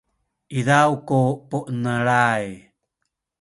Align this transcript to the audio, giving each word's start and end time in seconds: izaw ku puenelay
izaw 0.59 0.91
ku 1.07 1.19
puenelay 1.49 2.43